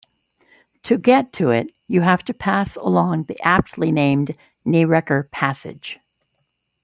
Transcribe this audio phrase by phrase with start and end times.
[0.85, 4.35] To get to it you have to pass along the aptly named
[4.65, 5.99] Knee-wrecker Passage.